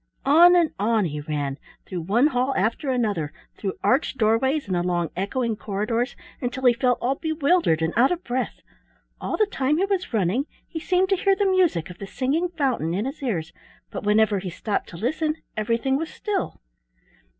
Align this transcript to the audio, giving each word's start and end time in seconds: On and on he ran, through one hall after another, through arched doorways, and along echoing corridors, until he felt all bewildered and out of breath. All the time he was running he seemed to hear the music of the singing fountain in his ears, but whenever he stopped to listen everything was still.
On 0.25 0.55
and 0.55 0.71
on 0.79 1.05
he 1.05 1.21
ran, 1.21 1.59
through 1.85 2.01
one 2.01 2.25
hall 2.25 2.55
after 2.57 2.89
another, 2.89 3.31
through 3.55 3.75
arched 3.83 4.17
doorways, 4.17 4.67
and 4.67 4.75
along 4.75 5.11
echoing 5.15 5.55
corridors, 5.55 6.15
until 6.41 6.65
he 6.65 6.73
felt 6.73 6.97
all 6.99 7.13
bewildered 7.13 7.83
and 7.83 7.93
out 7.95 8.11
of 8.11 8.23
breath. 8.23 8.61
All 9.19 9.37
the 9.37 9.45
time 9.45 9.77
he 9.77 9.85
was 9.85 10.11
running 10.11 10.47
he 10.67 10.79
seemed 10.79 11.09
to 11.09 11.15
hear 11.15 11.35
the 11.35 11.45
music 11.45 11.91
of 11.91 11.99
the 11.99 12.07
singing 12.07 12.49
fountain 12.49 12.95
in 12.95 13.05
his 13.05 13.21
ears, 13.21 13.53
but 13.91 14.01
whenever 14.03 14.39
he 14.39 14.49
stopped 14.49 14.89
to 14.89 14.97
listen 14.97 15.35
everything 15.55 15.97
was 15.97 16.09
still. 16.11 16.59